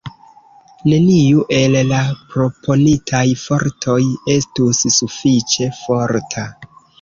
[0.93, 1.99] Neniu el la
[2.31, 3.99] proponitaj fortoj
[4.37, 6.49] estus sufiĉe forta.